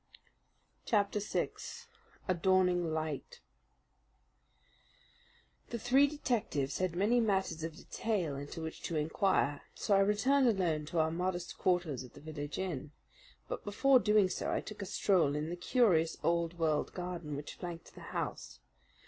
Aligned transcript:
Chapter 0.83 1.19
6 1.19 1.85
A 2.27 2.33
Dawning 2.33 2.91
Light 2.91 3.39
The 5.69 5.77
three 5.77 6.07
detectives 6.07 6.79
had 6.79 6.95
many 6.95 7.19
matters 7.19 7.63
of 7.63 7.75
detail 7.75 8.35
into 8.35 8.63
which 8.63 8.81
to 8.85 8.95
inquire; 8.95 9.61
so 9.75 9.95
I 9.95 9.99
returned 9.99 10.47
alone 10.47 10.87
to 10.87 10.97
our 10.97 11.11
modest 11.11 11.55
quarters 11.59 12.03
at 12.03 12.15
the 12.15 12.19
village 12.19 12.57
inn. 12.57 12.93
But 13.47 13.63
before 13.63 13.99
doing 13.99 14.27
so 14.27 14.51
I 14.51 14.59
took 14.59 14.81
a 14.81 14.87
stroll 14.87 15.35
in 15.35 15.51
the 15.51 15.55
curious 15.55 16.17
old 16.23 16.57
world 16.57 16.95
garden 16.95 17.35
which 17.35 17.53
flanked 17.53 17.93
the 17.93 18.01
house. 18.01 18.59